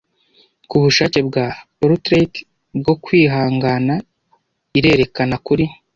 Kubushake 0.69 1.19
bwa 1.27 1.45
portrait 1.79 2.33
bwo 2.81 2.93
kwihangana. 3.03 3.93
Irerekana 4.77 5.35
kuri 5.45 5.65